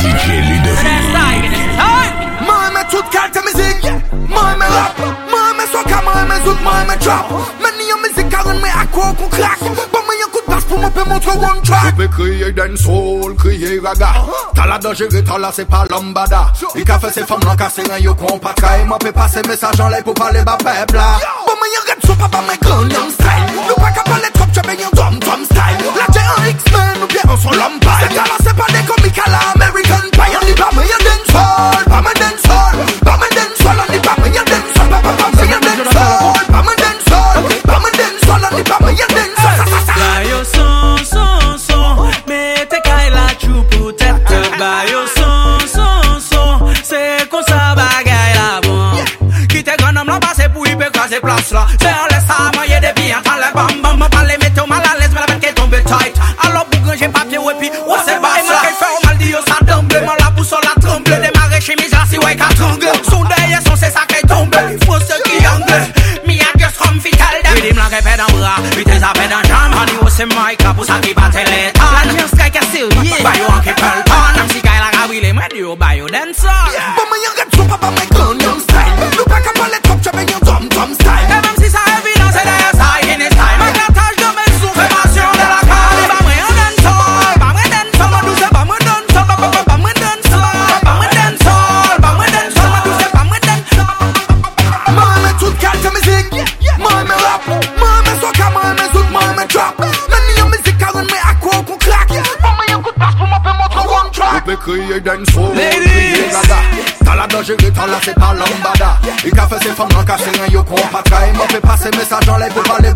DJ 0.00 0.26
Ludovick. 0.48 1.02
Moi 2.46 2.70
me 2.74 2.82
toute 2.90 3.10
carte 3.10 3.38
musique 3.44 3.92
Moi 4.28 4.56
me 4.58 4.66
rap 4.66 4.98
Moi 5.30 5.54
me 5.58 5.64
soca 5.72 6.02
Moi 6.02 6.24
me 6.28 6.44
zouk 6.44 6.60
Moi 6.62 6.84
me 6.88 6.98
trap 6.98 7.26
Meni 7.62 7.88
yon 7.88 7.98
musique 8.02 8.28
Karen 8.28 8.58
me 8.60 8.68
akwa 8.68 9.14
kon 9.18 9.28
crack 9.28 9.60
Bon 9.60 10.02
me 10.08 10.14
yon 10.20 10.30
coup 10.32 10.42
de 10.48 10.62
Pour 10.72 10.78
me 10.80 10.88
pe 10.88 11.08
montre 11.08 11.36
one 11.36 11.62
track. 11.62 11.96
Pe 11.96 12.08
kriye 12.08 12.52
den 12.52 12.76
soul, 12.76 13.34
kriye 13.36 13.80
raga. 13.82 14.12
Tala 14.54 14.78
da 14.78 14.94
jere, 14.94 15.22
tala 15.22 15.52
se 15.52 15.64
pa 15.64 15.84
lambada. 15.90 16.52
I 16.74 16.84
ka 16.84 16.98
fe 16.98 17.10
se 17.10 17.24
fam 17.26 17.40
lan 17.44 17.56
kase 17.56 17.82
ren 17.90 18.02
yo 18.02 18.14
kon 18.14 18.38
pat 18.40 18.56
ka 18.60 18.78
E 18.78 18.84
mwen 18.84 18.98
pe 18.98 19.12
pase 19.12 19.42
mesaj 19.48 19.80
an 19.80 19.90
lay 19.90 20.02
pou 20.02 20.14
pale 20.14 20.42
ba 20.44 20.56
pepla 20.56 21.18
Bon 21.46 21.56
me 21.60 21.66
yon 21.74 21.84
red 21.90 22.00
sou 22.06 22.16
pa 22.16 22.28
pa 22.28 22.40
me 22.48 22.56
Gangnam 22.62 23.10
style 23.10 23.66
Nou 23.68 23.76
pa 23.76 23.90
ka 23.92 24.02
pale 24.08 24.30
trop 24.32 24.48
Chebe 24.54 24.78
yon 24.80 24.90
drum 24.96 25.01
Mura 68.42 68.58
Bitez 68.74 69.02
apè 69.02 69.28
dan 69.30 69.42
jam 69.46 69.74
Ani 69.78 69.94
ou 70.02 70.10
se 70.10 70.26
maika 70.34 70.74
pou 70.74 70.84
sa 70.84 70.98
ki 71.04 71.14
bate 71.14 71.44
le 71.46 71.60
tan 71.78 71.94
La 71.94 72.02
jens 72.10 72.34
kaj 72.34 72.50
ke 72.56 72.62
sil 72.72 72.90
ye 73.06 73.22
Bayo 73.22 73.46
an 73.54 73.62
ki 73.62 73.74
pel 73.78 74.02
tan 74.10 74.40
Am 74.42 74.50
si 74.50 74.62
kaj 74.66 74.78
la 74.82 74.90
kabile 74.96 75.30
mwen 75.38 75.54
yo 75.62 75.76
bayo 75.78 76.10
den 76.10 76.34
san 76.34 76.74
Bo 76.98 77.06
mwen 77.06 77.22
yon 77.26 77.41
kriye 104.82 105.00
den 105.00 105.26
soul, 105.26 105.54
Ladies. 105.54 105.82
kriye 105.84 106.32
raga 106.32 106.58
Tala 107.04 107.26
da 107.26 107.42
jere, 107.42 107.70
tala 107.70 108.00
se 108.00 108.12
pa 108.14 108.32
lambada 108.34 108.98
I 109.24 109.30
ka 109.30 109.46
fe 109.46 109.58
se 109.62 109.74
fam 109.74 109.88
lan 109.94 110.06
kase 110.06 110.30
ren 110.38 110.52
yo 110.52 110.62
kon 110.64 110.88
pat 110.92 111.08
ka 111.10 111.26
E 111.26 111.32
mwen 111.32 111.48
pe 111.48 111.60
pase 111.60 111.90
mesaj 111.96 112.28
an 112.28 112.40
lay 112.40 112.50
pou 112.50 112.62
pale 112.62 112.92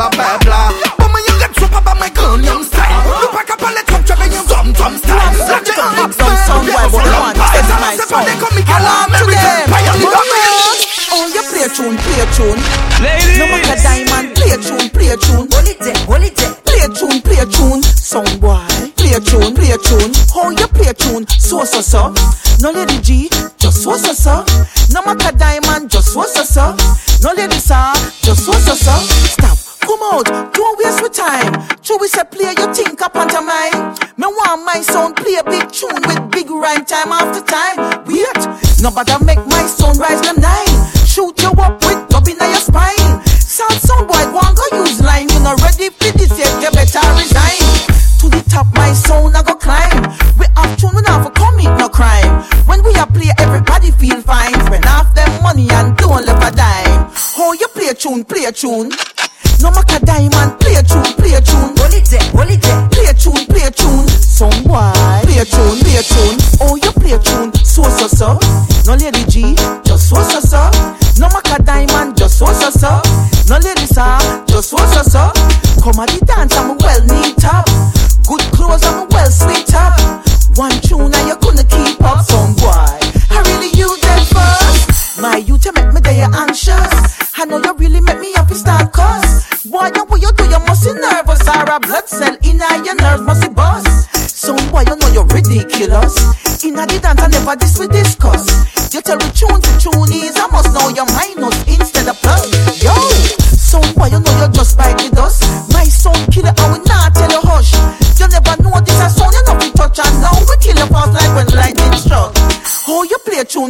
Lady 27.37 27.59
sir, 27.59 27.93
just 28.23 28.47
so 28.47 28.53
so. 28.53 28.97
Stop. 29.37 29.59
Come 29.87 30.01
out, 30.03 30.53
don't 30.55 30.79
waste 30.79 31.03
my 31.03 31.09
time. 31.09 31.53
True, 31.83 31.99
we 32.01 32.09
say 32.09 32.25
play 32.25 32.55
your 32.57 32.73
think 32.75 33.01
up 33.03 33.15
on 33.15 33.29
mine. 33.47 33.95
Me 34.17 34.27
want 34.27 34.65
my 34.65 34.81
sound 34.81 35.17
play 35.17 35.35
a 35.35 35.45
big 35.45 35.71
tune 35.71 35.95
with 36.09 36.31
big 36.31 36.51
rhyme 36.51 36.85
time 36.85 37.13
after 37.13 37.45
time. 37.45 38.05
Wait, 38.07 38.41
nobody 38.81 39.13
make 39.25 39.45
my 39.47 39.63
sound 39.67 39.99
rise 39.99 40.23
them 40.23 40.41
play 58.28 58.44
a 58.44 58.53
tune, 58.53 58.92
a. 58.92 59.26
No 59.62 59.70
matter 59.70 60.04
diamond, 60.04 60.60
play 60.60 60.75
a 60.76 60.82
tune, 60.82 61.16
play 61.16 61.32
a 61.32 61.41
tune. 61.41 61.72
Hold 61.81 61.94
it 61.97 62.04
there, 62.12 62.20
hold 62.37 62.50
it 62.50 62.60
there. 62.60 62.88
Play 62.92 63.06
a 63.09 63.14
tune, 63.14 63.47
play 63.48 63.64
a 63.64 63.70
tune. 63.70 64.06
Some 64.09 64.53
boy, 64.69 64.92
play 65.25 65.41
a 65.41 65.44
tune, 65.48 65.81
play 65.81 65.97
a 65.97 66.03
tune. 66.04 66.37
Oh, 66.60 66.76
you 66.76 66.92
play 66.92 67.16
a 67.16 67.19
tune, 67.19 67.54
so 67.64 67.82
so 67.88 68.06
so. 68.06 68.38
No 68.84 68.94
lady 69.00 69.25
G, 69.25 69.56
just 69.82 70.10
so 70.10 70.20
so 70.20 70.41
so. 70.41 70.60
No 71.19 71.28
matter 71.32 71.62
diamond, 71.62 72.16
just 72.19 72.38
so 72.38 72.47
so 72.53 72.69
so. 72.69 73.00
No 73.48 73.56
lady 73.64 73.87
sir, 73.88 74.44
just 74.47 74.69
so 74.70 74.76
so 74.76 75.03
so. 75.03 75.32
Come 75.81 76.00
at 76.04 76.12
the 76.12 76.20
dance, 76.26 76.56
I'm 76.56 76.75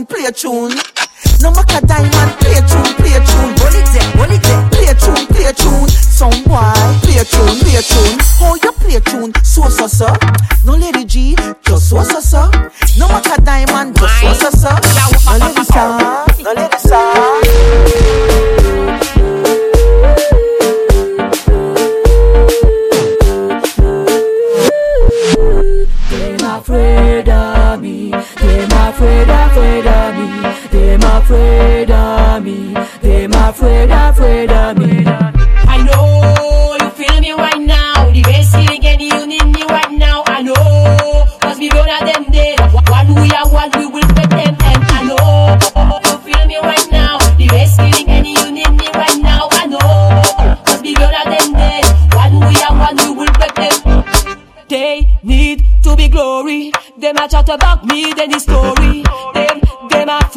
play 0.07 0.25
a 0.25 0.33
tune. 0.33 0.73
No 1.43 1.51
matter 1.51 1.85
diamond, 1.87 2.33
play 2.41 2.57
a 2.57 2.63
tune, 2.65 2.95
play 2.97 3.13
a 3.13 3.21
tune. 3.21 3.53
Hold 3.59 3.75
it 3.77 3.87
there, 3.93 4.11
hold 4.17 4.33
it 4.33 4.43
there. 4.43 4.63
Play 4.71 4.87
tune, 4.95 5.27
play 5.29 5.53
tune. 5.53 5.89
Some 5.89 6.43
boy, 6.45 6.73
play 7.03 7.19
a 7.21 7.25
tune, 7.25 7.59
play 7.61 7.77
a 7.77 7.83
tune. 7.83 8.19
Oh, 8.41 8.59
you 8.63 8.73
play 8.73 8.97
a 8.97 9.01
tune, 9.01 9.35
so 9.45 9.69
so 9.69 9.87
so. 9.87 10.09
No 10.65 10.75
lady 10.75 11.05
G, 11.05 11.37
just 11.63 11.91
so 11.91 12.03
so 12.03 12.21
so. 12.21 12.51
No 12.99 13.09
matter 13.09 13.41
diamond, 13.43 13.96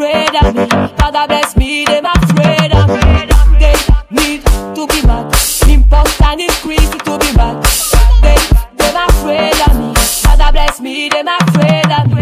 afraid 0.10 0.36
of 0.44 0.56
me. 0.56 0.68
Father 0.98 1.28
bless 1.28 1.56
me, 1.56 1.86
them 1.86 2.06
afraid 2.06 2.74
of 2.74 2.90
me. 2.90 3.60
They 3.60 3.76
need 4.10 4.44
to 4.76 4.88
be 4.88 5.06
mad. 5.06 5.34
Impulse 5.68 6.22
and 6.22 6.42
increase 6.42 6.90
to 6.90 7.18
be 7.18 7.32
mad. 7.38 7.64
They, 8.22 8.38
them 8.76 8.96
afraid 9.10 9.60
of 9.68 9.78
me. 9.80 9.94
Father 9.96 10.52
bless 10.52 10.80
me, 10.82 11.10
them 11.10 11.28
afraid 11.28 11.92
of 11.92 12.14
me. 12.14 12.19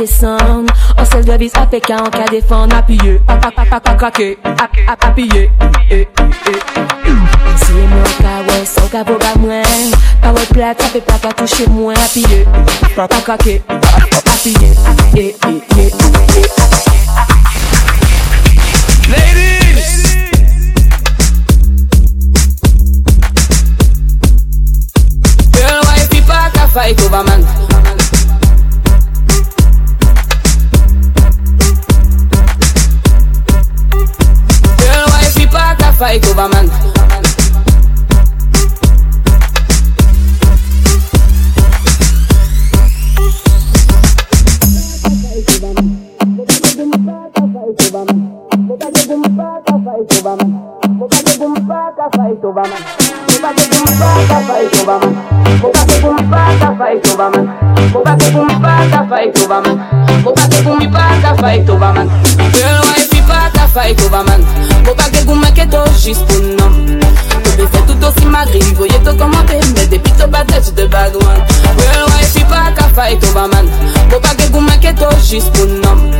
te 0.00 0.06
som 0.06 0.66
An 0.96 1.06
sel 1.06 1.24
de 1.24 1.36
vis 1.38 1.54
apeka 1.54 1.96
an 1.96 2.10
ka 2.10 2.24
defan 2.32 2.72
Apiye, 2.72 3.20
Si 7.60 7.72
e 7.72 7.86
mwen 9.36 9.62
Pa 10.20 10.30
wè 10.32 10.44
plat, 10.52 10.80
apè 10.80 11.00
fight 36.00 36.26
over 36.26 36.48
man? 36.48 36.66
Girl, 62.52 62.80
why 62.86 63.06
people 63.10 63.34
can 63.34 63.68
fight 63.68 64.00
over 64.02 64.24
man? 64.24 64.69
Mettez 66.00 66.08
juste 66.08 66.26
pour 66.26 66.40
nom. 66.40 67.00
Tu 67.44 67.56
peux 67.56 67.66
faire 67.66 67.86
tout 67.86 68.04
aussi 68.04 68.26
magri, 68.26 68.60
voyez 68.74 68.98
tout 69.04 69.16
commenter, 69.16 69.60
mais 69.74 69.86
depuis 69.86 70.12
ton 70.12 70.28
bad 70.28 70.46
touch 70.46 70.74
de 70.74 70.86
bad 70.86 71.12
fight 72.94 73.22
over 73.24 73.48
man? 73.48 73.68
Faut 74.10 74.20
pas 74.20 74.34
que 74.34 74.50
vous 74.52 74.60
mettez 74.60 74.94
juste 75.28 75.52
pour 75.52 75.66
nom. 75.66 76.10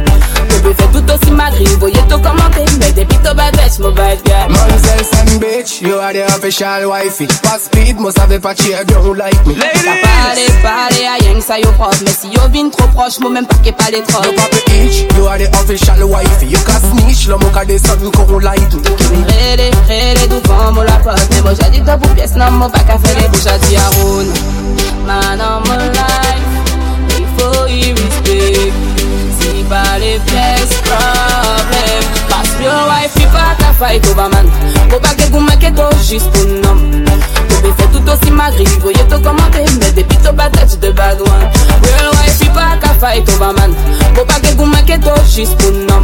Tu 0.49 0.61
peux 0.63 0.75
faire 0.75 0.91
tout 0.91 1.05
aussi 1.11 1.31
magri, 1.33 1.65
voyez 1.79 2.03
tout 2.09 2.19
commenter, 2.19 2.65
mais 2.81 2.93
depuis 2.93 3.19
ton 3.19 3.35
bad 3.35 3.53
touch, 3.57 3.79
mon 3.79 3.93
bad 3.93 4.19
girl. 4.27 4.51
And 4.51 5.41
bitch, 5.41 5.81
you 5.81 5.99
are 5.99 6.13
the 6.13 6.27
official 6.27 6.89
wifey. 6.89 7.27
Pas 7.43 7.59
speed, 7.59 7.99
moi 7.99 8.13
savais 8.13 8.39
pas 8.39 8.55
cheer, 8.55 8.85
don't 8.85 9.15
like 9.17 9.47
me. 9.47 9.55
T'as 9.55 9.69
parlé, 10.03 10.47
parlé 10.63 11.07
à 11.07 11.15
rien 11.21 11.35
que 11.35 11.41
ça 11.41 11.59
yo 11.59 11.71
proche 11.73 12.01
Mais 12.05 12.13
si 12.13 12.29
yo 12.29 12.41
vin 12.53 12.69
trop 12.71 12.89
proche, 12.89 13.19
moi 13.21 13.31
même 13.31 13.47
pas 13.47 13.57
qu'est 13.63 13.73
pas 13.73 13.91
les 13.91 14.03
trop 14.03 14.23
No 14.23 14.33
papi 14.33 14.59
itch, 14.85 15.07
you 15.17 15.27
are 15.27 15.39
the 15.39 15.49
official 15.63 16.03
wifey. 16.09 16.47
You 16.47 16.59
can 16.67 16.81
snitch, 16.81 17.29
le 17.29 17.37
moka 17.37 17.65
de 17.65 17.79
sun 17.79 18.11
qu'on 18.11 18.39
light 18.39 18.75
me. 18.75 19.25
Rélé, 19.27 19.71
rélé, 19.89 20.27
devant 20.29 20.73
moi 20.73 20.85
la 20.85 20.97
pote 20.97 21.29
Mais 21.31 21.43
moi 21.43 21.53
j'ai 21.55 21.71
dit 21.71 21.85
top 21.85 22.05
ou 22.05 22.15
pièce, 22.15 22.35
non 22.37 22.51
moi 22.53 22.69
pas 22.69 22.81
qu'à 22.81 22.99
faire 22.99 23.19
les 23.21 23.29
bouches 23.29 23.47
à 23.47 23.59
dire 23.59 23.81
à 23.81 23.89
Roun 24.03 24.27
Man 25.07 25.41
on 25.41 25.61
my 25.69 25.77
life, 25.89 26.60
il 27.71 27.85
faut 27.85 27.87
y 27.87 27.93
respect 27.93 28.73
Si 29.41 29.65
pas 29.65 29.99
les 29.99 30.19
pièces, 30.27 30.77
problème. 30.85 32.05
Parce 32.29 32.49
que 32.51 32.63
your 32.65 32.89
wife, 32.89 33.13
il 33.17 33.27
pas 33.29 33.55
qu'à 33.59 33.73
fight 33.79 34.07
over 34.07 34.29
man 34.29 34.47
Faut 34.91 35.01
pas 35.01 35.15
que 35.15 35.31
vous 35.31 35.41
mettez 35.41 35.73
juste 36.07 36.31
pour 36.31 36.45
nom 36.47 36.75
Vous 36.75 37.57
pouvez 37.57 37.73
faire 37.77 37.91
tout 37.91 38.11
aussi 38.11 38.31
magri, 38.33 38.65
voyez 38.81 39.05
tout 39.09 39.21
commenter 39.21 39.65
Mais 39.81 39.93
depuis 39.93 40.17
ton 40.19 40.33
bad 40.33 40.53
touch 40.53 40.79
de 40.81 40.91
bad 40.91 41.21
one 41.21 41.29
Real 41.29 42.11
wife, 42.13 42.39
il 42.43 42.51
pas 42.51 42.77
qu'à 42.81 42.95
fight 43.01 43.29
over 43.29 43.53
man 43.57 43.73
Faut 44.15 44.25
pas 44.25 44.41
que 44.41 44.55
vous 44.57 44.67
mettez 44.67 44.99
juste 45.35 45.57
pour 45.59 45.71
nom 45.73 46.01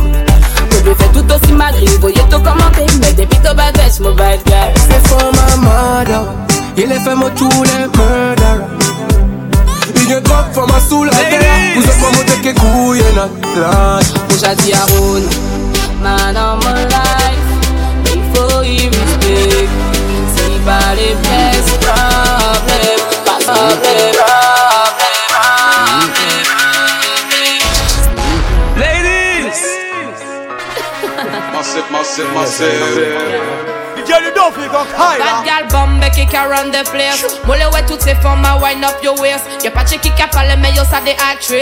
Vous 0.71 0.79
pouvez 0.79 0.95
faire 0.95 1.13
tout 1.13 1.27
aussi 1.33 1.53
magri, 1.53 1.87
voyez 2.01 2.23
tout 2.31 2.41
commenter 2.41 2.87
Mais 3.01 3.13
depuis 3.13 3.39
ton 3.41 3.55
bad 3.55 3.75
touch, 3.75 4.01
mon 4.01 4.15
bad 4.15 4.41
girl. 4.47 4.73
C'est 4.89 5.09
for 5.09 5.33
my 5.33 5.65
mother. 5.65 6.25
Il 6.79 6.93
est 6.93 7.01
fait 7.01 7.15
moi 7.15 7.31
tous 7.37 7.49
les 7.65 7.87
murderers. 7.97 8.86
Il 10.07 10.13
est 10.13 10.21
drop 10.21 10.47
for 10.53 10.67
ma 10.69 10.79
soul 10.79 11.09
à 11.09 11.17
terre. 11.17 11.41
Vous 11.75 11.83
êtes 11.83 12.01
pas 12.01 12.11
monter 12.17 12.41
que 12.41 12.61
couille 12.61 13.01
et 13.01 13.15
la 13.15 13.27
Moi 13.27 14.01
j'ai 14.41 14.55
dit 14.63 14.73
à 14.73 14.85
Roun 14.95 15.23
Man 16.01 16.37
on 16.37 16.57
my 16.59 16.85
life 16.85 17.51
Il 18.15 18.23
faut 18.33 18.63
y 18.63 18.87
respect 18.87 19.69
Si 20.37 20.59
pas 20.65 20.95
les 20.95 21.15
pièces 21.23 21.73
Problème 21.81 23.03
Pas 23.25 23.53
problème 23.53 24.15
Ladies! 28.77 29.63
Massive, 31.53 31.85
massive, 31.91 32.31
massive. 32.35 33.27
Girl, 34.07 34.23
you 34.23 34.31
don't 34.35 34.55
feel 34.55 34.69
got 34.71 34.87
high 34.95 35.19
Bad 35.19 35.46
gal 36.07 36.11
bombe 36.11 36.15
kick 36.15 36.35
around 36.35 36.73
the 36.73 36.85
place. 36.91 37.25
Mole 37.47 37.59
ouais 37.73 37.85
toutes 37.87 38.03
ces 38.03 38.15
femmes 38.17 38.45
à 38.45 38.59
wind 38.59 38.85
up 38.85 39.03
your 39.03 39.19
waist? 39.21 39.45
Y'a 39.65 39.71
pas 39.71 39.85
de 39.85 39.97
qui 39.97 40.11
a 40.23 40.29
parlé 40.29 40.55
mais 40.57 40.71
yo 40.71 40.83
ça 40.91 41.01
des 41.05 41.13
actrices 41.13 41.57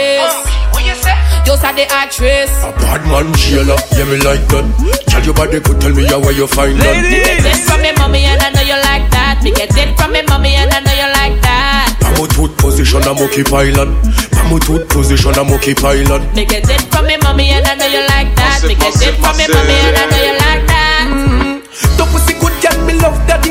Yo 1.45 1.53
ça 1.55 1.73
des 1.73 1.87
actrices 2.03 2.49
A 2.63 2.71
bad 2.81 3.05
man 3.07 3.33
jailer, 3.35 3.75
yeah 3.95 4.05
me 4.05 4.17
like 4.17 4.45
that. 4.47 4.65
Tell 5.07 5.23
your 5.23 5.33
body 5.33 5.59
could 5.61 5.79
tell 5.79 5.93
me 5.93 6.05
how 6.05 6.19
where 6.19 6.31
you 6.31 6.47
find 6.47 6.77
that. 6.79 6.95
Me 7.01 7.21
get 7.23 7.45
it 7.45 7.57
from 7.65 7.81
me 7.81 7.91
mommy 7.97 8.25
and 8.25 8.41
I 8.41 8.49
know 8.51 8.61
you 8.61 8.77
like 8.81 9.09
that. 9.11 9.41
Me 9.43 9.51
get 9.51 9.75
it 9.77 9.97
from 9.97 10.11
me 10.11 10.21
mommy 10.27 10.55
and 10.55 10.71
I 10.71 10.79
know 10.79 10.93
you 10.93 11.09
like 11.13 11.41
that. 11.41 11.95
I'm 12.05 12.23
a 12.23 12.27
tooth 12.27 12.57
position, 12.57 13.01
I'm 13.03 13.17
occupy 13.17 13.71
land. 13.71 13.93
I'm 14.33 14.55
a 14.55 14.59
tooth 14.59 14.87
position, 14.89 15.33
I'm 15.35 15.51
occupy 15.51 16.03
land. 16.05 16.33
Me 16.35 16.45
get 16.45 16.69
it 16.69 16.81
from 16.91 17.05
me 17.07 17.17
mommy 17.17 17.49
and 17.49 17.65
I 17.65 17.75
know 17.75 17.87
you 17.87 18.01
like 18.07 18.35
that. 18.35 18.63
Me 18.63 18.75
get 18.75 18.95
it 19.01 19.15
from 19.21 19.37
me 19.37 19.45
mommy 19.49 19.73
and 19.73 19.97
I 19.97 20.05
know 20.09 20.21
you 20.21 20.35
like 20.37 20.65
that. 20.67 21.07
Mm-hmm. 21.09 21.97
Ton 21.97 22.07
pussy 22.09 22.33
good 22.39 22.53
girl, 22.61 22.77
me 22.85 22.93
love 22.93 23.17
that, 23.27 23.44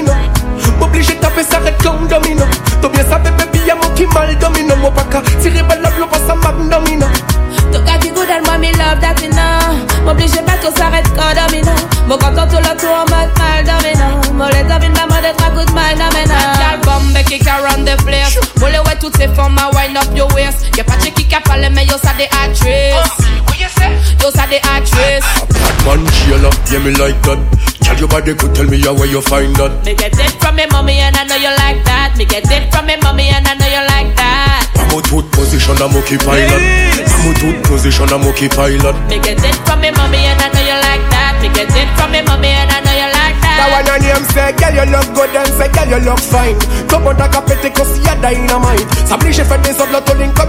A 25.40 25.44
bad 25.46 25.76
man 25.84 26.02
jailer, 26.24 26.52
yeah 26.70 26.82
me 26.84 26.92
like 26.96 27.20
that. 27.24 27.38
Tell 27.84 27.98
your 27.98 28.08
body 28.08 28.34
could 28.34 28.54
tell 28.54 28.66
me 28.66 28.80
how 28.80 28.94
where 28.94 29.06
you 29.06 29.20
find 29.20 29.54
that. 29.56 29.84
Me 29.84 29.94
get 29.94 30.16
it 30.16 30.32
from 30.40 30.56
me 30.56 30.64
mommy 30.72 30.96
and 31.04 31.16
I 31.16 31.24
know 31.28 31.36
you 31.36 31.52
like 31.52 31.84
that 31.84 32.16
Me 32.16 32.24
get 32.24 32.48
it 32.48 32.72
from 32.72 32.86
me 32.88 32.96
mommy 33.04 33.28
and 33.28 33.44
I 33.44 33.52
know 33.60 33.68
you 33.68 33.84
like 33.92 34.16
that 34.16 34.64
I'm 34.80 34.88
a 34.88 35.02
tooth 35.04 35.28
position, 35.36 35.76
I'm 35.76 35.92
occupy 35.92 36.48
land. 36.48 36.64
I'm 37.04 37.28
a 37.28 37.32
tooth 37.36 37.60
position, 37.68 38.08
I'm 38.08 38.24
occupy 38.24 38.80
land. 38.80 38.96
Me 39.10 39.20
get 39.20 39.36
it 39.36 39.56
from 39.68 39.84
me 39.84 39.90
mommy 39.92 40.24
and 40.24 40.40
I 40.40 40.48
know 40.48 40.64
you 40.64 40.78
like 40.80 41.04
that 41.12 41.36
Me 41.44 41.48
get 41.52 41.68
it 41.76 41.88
from 41.98 42.08
me 42.14 42.22
mommy 42.24 42.48
and 42.56 42.70
I 42.72 42.80
know 42.80 42.94
you 42.94 43.08
like 43.12 43.36
That 43.44 43.56
that 43.60 43.68
one 43.74 43.88
on 43.90 44.00
name 44.00 44.24
say, 44.32 44.48
girl 44.56 44.74
you 44.80 44.86
look 44.88 45.08
good 45.12 45.34
and 45.36 45.52
say, 45.52 45.68
girl 45.68 45.88
you 45.92 46.00
look 46.08 46.20
fine. 46.24 46.56
Top 46.88 47.04
on 47.04 47.16
ta 47.20 47.28
capete 47.28 47.68
cause 47.74 48.00
y'a 48.00 48.14
dynamite. 48.16 48.86
S'oblige 49.04 49.42
fait 49.44 49.60
des 49.60 49.73
autres 49.73 49.73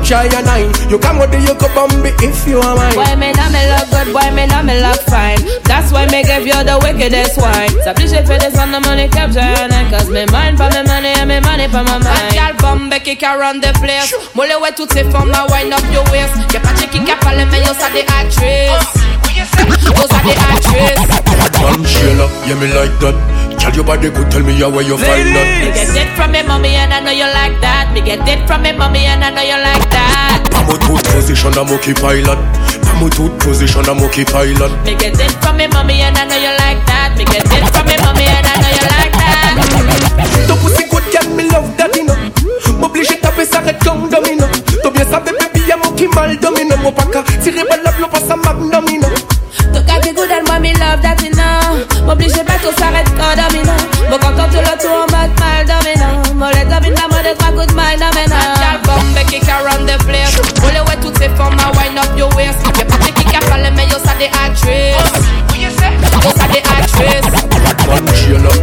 to 0.06 0.16
link 0.16 0.34
up 0.34 0.36
shy 0.36 0.38
and 0.38 0.46
nine. 0.46 0.90
You 0.90 1.00
come 1.00 1.20
with 1.20 1.32
the 1.32 1.40
you 1.40 1.56
could 1.56 1.74
bomb 1.74 2.06
if 2.06 2.48
you 2.48 2.60
are 2.60 2.76
mine. 2.76 2.96
Boy, 2.96 3.16
me 3.18 3.32
know 3.34 3.50
me 3.50 3.62
look 3.70 3.90
good, 3.90 4.14
boy, 4.14 4.30
me 4.36 4.46
know 4.48 4.64
me 4.64 4.80
look 4.82 5.02
fine. 5.10 5.40
That's 5.64 5.92
why 5.92 6.06
me 6.08 6.24
give 6.24 6.46
you 6.46 6.64
the 6.64 6.80
wickedest 6.82 7.38
wine. 7.38 7.74
S'oblige 7.84 8.26
fait 8.26 8.40
des 8.40 8.58
on 8.60 8.72
the 8.72 8.80
money 8.82 9.10
capture 9.10 9.40
and 9.40 9.74
I 9.74 9.90
cause 9.90 10.10
me 10.10 10.26
mind 10.32 10.58
for 10.58 10.70
me 10.70 10.84
money 10.84 11.14
and 11.18 11.30
me 11.30 11.40
money 11.40 11.68
for 11.68 11.84
my 11.84 11.98
mind. 11.98 12.34
Gal 12.34 12.54
bombe 12.58 12.98
kick 13.04 13.24
around 13.24 13.62
the 13.62 13.74
place. 13.80 14.14
Moi 14.36 14.48
le 14.48 14.62
ouais 14.62 14.74
toutes 14.76 14.94
ces 14.94 15.04
femmes 15.06 15.34
à 15.34 15.46
wind 15.52 15.74
up 15.74 15.84
your 15.92 16.06
waist. 16.12 16.36
Y'a 16.54 16.60
pas 16.60 16.74
de 16.74 16.86
qui 16.88 17.00
a 17.12 17.16
parlé 17.18 17.46
mais 17.46 17.60
yo 17.60 17.74
ça 17.74 17.90
des 17.94 18.06
actrices. 18.06 19.04
Yo 19.36 19.94
ça 20.10 20.20
des 20.24 20.38
actrices. 20.38 21.02
Bad 21.26 21.54
man 21.62 21.86
jailer, 21.86 22.30
yeah 22.48 22.56
me 22.56 22.68
like 22.68 22.98
that. 23.00 23.16
Tell 23.60 23.74
your 23.74 23.84
body 23.84 24.10
could 24.12 24.30
tell 24.32 24.44
me 24.44 24.54
how 24.60 24.70
where 24.70 24.86
you 24.86 24.98
find 24.98 25.28
Me 25.30 25.72
get 25.74 25.90
it 25.96 26.10
from 26.16 26.32
me 26.32 26.44
mommy 26.44 26.76
and 26.76 26.94
I 26.94 27.00
know 27.02 27.12
you 27.12 27.26
like 27.26 27.60
that. 27.62 27.92
Me 27.94 28.02
get 28.02 28.28
it 28.28 28.46
from 28.48 28.62
me 28.62 28.72
mommy 28.74 29.06
and 29.06 29.24
I 29.24 29.30
know 29.32 29.42
you 29.42 29.58
like 29.58 29.90
that. 29.90 30.46
I'm 30.54 30.70
a 30.70 30.78
tooth 30.80 31.04
position, 31.14 31.54
I'm 31.58 31.72
occupy 31.72 32.22
land. 32.22 32.42
I'm 32.88 33.04
a 33.06 33.10
tooth 33.10 33.36
position, 33.40 33.86
I'm 33.88 34.00
occupy 34.04 34.54
land. 34.60 34.76
Me 34.86 34.96
get 34.96 35.20
it 35.20 35.32
from 35.42 35.58
me 35.58 35.68
mommy 35.68 36.02
and 36.02 36.18
I 36.18 36.26
know 36.26 36.38
you 36.38 36.54
like 36.60 36.82
that. 36.86 37.16
Me 37.18 37.26
get 37.26 37.46
it 37.46 37.66
from 37.74 37.86
me 37.88 37.96
mommy 38.04 38.26
and 38.26 38.46
I 38.46 38.54
know 38.62 38.72
you 38.72 38.86
like 38.86 39.14
that. 39.18 39.54
Ton 40.48 40.58
pussy 40.60 40.86
good 40.90 41.06
girl, 41.12 41.28
me 41.36 41.44
love 41.50 41.70
that, 41.78 41.96
you 41.96 42.06
know. 42.06 42.18
M'oblige 42.80 43.20
taper 43.22 43.46
ça 43.46 43.60
red 43.60 43.78
comme 43.84 44.10
domino. 44.10 44.46
T'as 44.84 44.92
bien 44.92 45.06
ça, 45.10 45.20
baby, 45.20 45.66
y'a 45.68 45.78
mon 45.78 45.92
qui 45.96 46.08
mal 46.08 46.38
domino. 46.38 46.76
Mon 46.84 46.92
paca, 46.92 47.24
tiré 47.42 47.64
balle, 47.70 47.82
l'eau 48.00 48.08
passe 48.08 48.30
à 48.30 48.36
magnomino. 48.36 49.08
Tu 49.74 49.82
gâtes 49.84 50.14
good 50.16 50.32
and 50.32 50.48
mommy 50.48 50.74
love 50.74 51.02
that 51.02 51.22
you 51.24 51.32
know 51.32 52.06
M'oblige 52.06 52.44
pas 52.44 52.60
tout 52.62 52.76
s'arrête 52.78 53.08
quand 53.18 53.35
the 64.26 64.34
actress. 64.34 64.98
Just 65.54 66.42
are 66.42 66.50
the 66.50 66.62
actress. 66.66 67.26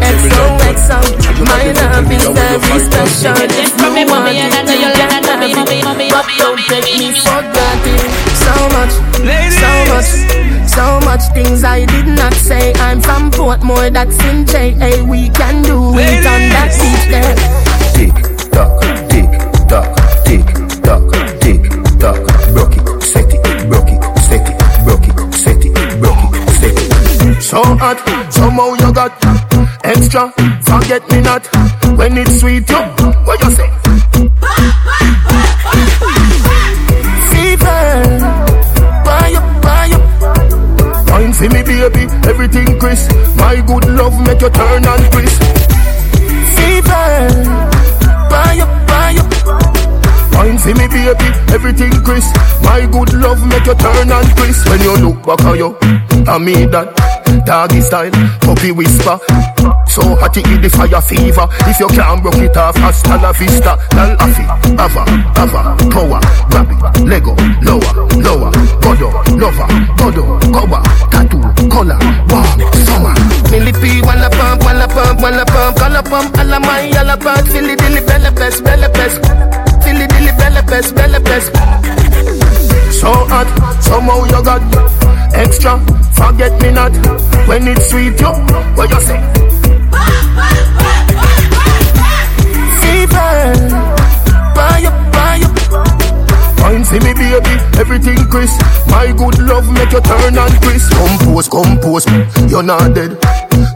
XOXO, 0.02 0.99
my 1.47 1.71
love 1.78 2.11
is 2.11 2.26
very 2.26 2.78
special. 2.83 3.38
If 3.47 3.71
you 3.78 4.07
want 4.11 4.35
it, 4.35 4.42
you 4.42 4.90
can 4.99 5.23
have 5.23 5.42
it. 5.42 6.11
But 6.11 6.26
don't 6.38 6.59
take 6.66 6.99
me 6.99 7.12
for 7.14 7.31
oh, 7.31 7.42
granted. 7.54 8.02
So 8.42 8.54
much, 8.75 8.95
so 9.62 9.73
much, 9.92 10.11
so 10.69 10.85
much 11.07 11.23
things 11.35 11.62
I 11.64 11.85
did 11.87 12.07
not 12.07 12.35
say. 12.35 12.73
I'm 12.75 13.00
from 13.00 13.31
Portmore, 13.31 13.92
that's 13.92 14.19
in 14.25 14.47
J.A. 14.47 15.04
We 15.04 15.28
can 15.31 15.62
do 15.62 15.78
it 15.99 16.26
on 16.26 16.42
that 16.54 16.71
beach 16.81 17.07
there. 17.12 17.35
Tick 17.95 18.14
tock, 18.50 18.81
tick 19.09 19.31
tock, 19.31 19.42
tick 19.42 19.52
So 27.53 27.61
hot, 27.77 28.01
somehow 28.33 28.73
you 28.81 28.89
got 28.95 29.13
extra. 29.85 30.33
Forget 30.65 31.05
me 31.13 31.21
not 31.21 31.45
when 32.01 32.17
it's 32.17 32.41
sweet. 32.41 32.65
You, 32.65 32.81
what 33.29 33.45
you 33.45 33.51
say? 33.53 33.69
Fever, 37.29 37.93
buy 39.05 39.37
up. 39.37 39.53
Wine 41.13 41.35
for 41.35 41.53
me, 41.53 41.61
baby, 41.61 42.09
everything 42.25 42.81
crisp. 42.81 43.13
My 43.37 43.61
good 43.61 43.85
love 43.85 44.17
make 44.25 44.41
you 44.41 44.49
turn 44.49 44.89
and 44.89 45.05
crisp. 45.13 45.43
Fever, 46.57 47.05
buy 48.33 48.65
up, 48.65 48.73
buy 48.89 49.13
up. 49.21 49.29
Wine 50.33 50.57
for 50.57 50.73
me, 50.73 50.89
baby, 50.89 51.29
everything 51.53 51.93
crisp. 52.01 52.33
My 52.65 52.89
good 52.91 53.13
love 53.13 53.45
make 53.47 53.67
you 53.67 53.75
turn 53.75 54.11
and 54.11 54.29
crisp. 54.41 54.67
When 54.71 54.81
you 54.81 54.97
look 55.05 55.21
back 55.27 55.45
at 55.45 55.59
you, 55.59 55.77
I 56.27 56.39
mean 56.39 56.71
that 56.71 57.12
doggy 57.45 57.81
style, 57.81 58.11
puppy 58.41 58.73
whisper. 58.73 59.19
So 59.89 60.03
hot 60.17 60.37
it 60.37 60.45
the 60.62 60.69
fire 60.69 61.01
fever. 61.03 61.47
If 61.69 61.81
you 61.81 61.89
can't 61.89 62.23
broke 62.23 62.37
it 62.37 62.57
off, 62.57 62.77
hasta 62.77 63.17
la 63.17 63.33
vista. 63.33 63.79
Lal 63.97 64.17
afi, 64.19 64.45
ava, 64.79 65.03
ava, 65.37 65.77
power, 65.91 66.21
grab 66.51 66.71
it, 66.71 66.81
lego, 67.05 67.35
lower, 67.62 67.93
lower, 68.23 68.51
godo, 68.81 69.09
lover, 69.37 69.69
godo, 69.97 70.23
cover, 70.53 70.83
tattoo, 71.11 71.43
color, 71.69 71.99
warm, 72.31 72.61
summer. 72.87 73.15
Millipede, 73.51 74.05
walla 74.07 74.31
pump, 74.31 74.65
walla 74.65 74.87
pump, 74.89 75.21
walla 75.21 75.45
pump, 75.45 75.77
color 75.77 76.03
pump, 76.03 76.37
alla 76.39 76.59
my, 76.61 76.91
alla 76.97 77.17
part, 77.17 77.47
filly 77.49 77.77
dilly, 77.77 78.01
bella 78.01 78.33
pest, 78.33 78.62
bella 78.65 78.89
pest, 78.89 79.21
filly 79.85 80.07
dilly, 80.07 80.33
bella 80.39 80.62
pest, 80.62 80.95
bella 80.95 81.21
pest. 81.21 81.53
So 82.93 83.12
hot, 83.12 83.49
somehow 83.83 84.25
you 84.25 84.43
got 84.45 84.62
extra. 85.35 85.79
Forget 86.15 86.53
me 86.62 86.71
not 86.71 86.93
when 87.53 87.69
it's 87.69 87.91
sweet. 87.91 88.19
You, 88.19 88.33
what 88.77 88.89
you 88.89 89.01
say? 89.01 89.21
Fever, 92.81 93.43
buy 94.57 94.83
up, 94.89 95.13
buy 95.13 95.41
see 96.85 96.99
me 97.01 97.13
baby, 97.13 97.55
everything 97.79 98.19
crisp. 98.29 98.59
My 98.89 99.13
good 99.13 99.39
love 99.39 99.71
make 99.73 99.93
you 99.93 100.01
turn 100.01 100.39
and 100.39 100.63
crisp. 100.63 100.93
Compose, 100.93 101.49
compose, 101.49 102.07
you're 102.51 102.63
not 102.63 102.95
dead. 102.95 103.22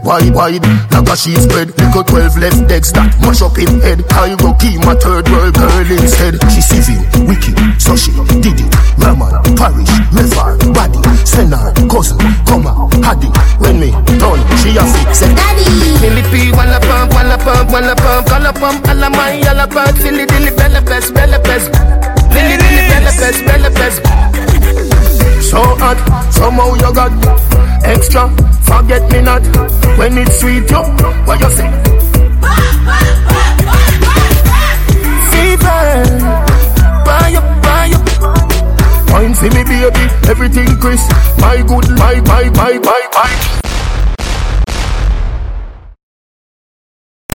Wide, 0.03 0.33
wide, 0.33 0.65
like 0.91 1.09
a 1.09 1.15
sheet 1.17 1.37
spread. 1.37 1.69
Little 1.77 2.03
twelve 2.03 2.37
left 2.37 2.63
legs 2.69 2.91
that 2.93 3.11
mash 3.21 3.41
up 3.41 3.57
him 3.57 3.79
head. 3.81 4.03
I 4.15 4.35
go 4.39 4.53
keep 4.55 4.79
my 4.85 4.95
third 4.95 5.27
world 5.29 5.55
girl 5.55 5.87
instead. 5.91 6.39
She 6.51 6.61
civil, 6.61 6.99
wicked, 7.27 7.57
so 7.81 7.95
she 7.95 8.11
did 8.39 8.59
it. 8.59 8.71
Raman, 8.97 9.35
parish, 9.55 9.91
Mefar, 10.15 10.57
body, 10.73 10.99
Senar, 11.27 11.75
cousin, 11.91 12.19
come 12.47 12.67
Haddy. 13.03 13.29
When 13.59 13.79
me 13.79 13.91
done, 14.17 14.41
she 14.59 14.75
a 14.77 14.83
fix 14.83 15.21
it. 15.21 15.35
Daddy. 15.35 15.65
Millipede, 16.01 16.55
walla 16.55 16.79
pump, 16.79 17.13
walla 17.13 17.37
pump, 17.37 17.71
walla 17.71 17.95
pump, 17.95 18.27
color 18.27 18.53
pump, 18.53 18.87
alla 18.87 19.09
my, 19.09 19.41
alla 19.47 19.67
part, 19.67 19.97
filly 19.97 20.25
dilly, 20.25 20.51
bella 20.51 20.81
pest, 20.81 21.13
bella 21.13 21.39
pest. 21.39 21.71
Filly 22.31 22.57
dilly, 22.57 22.83
bella 22.87 23.11
pest, 23.11 23.43
bella 23.45 23.69
pest. 23.71 24.16
So 25.57 25.63
hot, 25.81 25.97
somehow 26.31 26.75
you 26.75 26.93
got 26.93 27.09
extra. 27.83 28.29
Forget 28.61 29.11
me 29.11 29.21
not 29.23 29.41
when 29.97 30.15
it's 30.15 30.39
sweet. 30.39 30.69
You, 30.69 30.83
what 31.25 31.39
you 31.41 31.49
say? 31.49 31.65
Fever, 35.33 35.81
buy 37.01 37.33
up, 37.33 37.47
buy 37.65 37.89
up. 37.89 39.09
Wine 39.09 39.33
for 39.33 39.49
me, 39.49 39.63
baby, 39.63 40.05
everything 40.29 40.77
crisp. 40.77 41.09
My 41.39 41.57
good, 41.65 41.89
my, 41.97 42.21
my, 42.21 42.51
my, 42.51 42.77
my, 42.77 43.07
my. 43.15 43.66